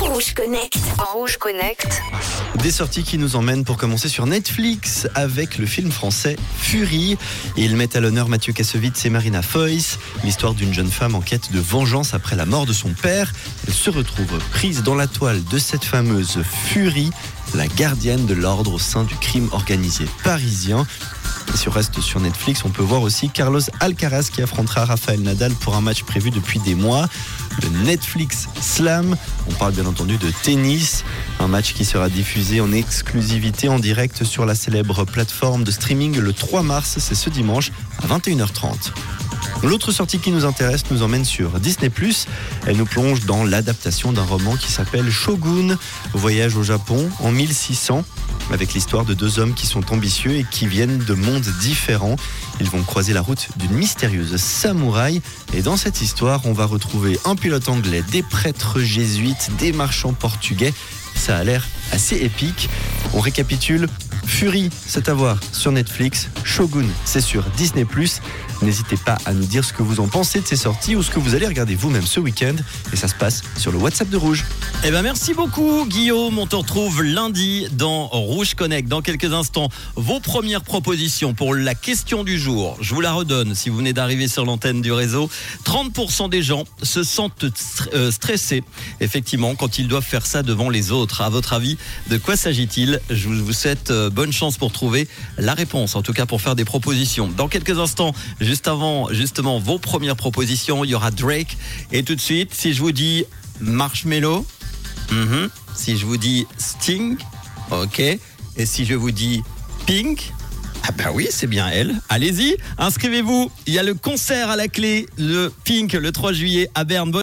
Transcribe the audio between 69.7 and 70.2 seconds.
que vous en